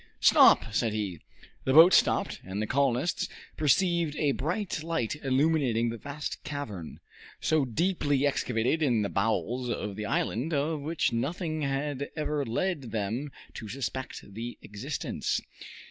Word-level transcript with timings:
"Stop!" 0.19 0.73
said 0.73 0.93
he. 0.93 1.19
The 1.63 1.73
boat 1.75 1.93
stopped, 1.93 2.41
and 2.43 2.59
the 2.59 2.65
colonists 2.65 3.29
perceived 3.55 4.15
a 4.15 4.31
bright 4.31 4.81
light 4.81 5.15
illuminating 5.23 5.89
the 5.91 5.99
vast 5.99 6.43
cavern, 6.43 6.99
so 7.39 7.65
deeply 7.65 8.25
excavated 8.25 8.81
in 8.81 9.03
the 9.03 9.09
bowels 9.09 9.69
of 9.69 9.95
the 9.95 10.07
island, 10.07 10.55
of 10.55 10.81
which 10.81 11.13
nothing 11.13 11.61
had 11.61 12.09
ever 12.15 12.43
led 12.43 12.89
them 12.91 13.31
to 13.53 13.69
suspect 13.69 14.33
the 14.33 14.57
existence. 14.63 15.39